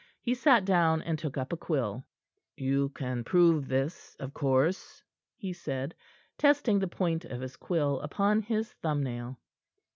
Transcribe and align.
He 0.19 0.33
sat 0.33 0.65
down, 0.65 1.03
and 1.03 1.19
took 1.19 1.37
up 1.37 1.53
a 1.53 1.57
quill. 1.57 2.03
"You 2.55 2.89
can 2.89 3.23
prove 3.23 3.67
this, 3.67 4.15
of 4.19 4.33
course?" 4.33 5.03
he 5.37 5.53
said, 5.53 5.93
testing 6.39 6.79
the 6.79 6.87
point 6.87 7.23
of 7.23 7.41
his 7.41 7.55
quill 7.55 7.99
upon 7.99 8.41
his 8.41 8.73
thumb 8.73 9.03
nail. 9.03 9.37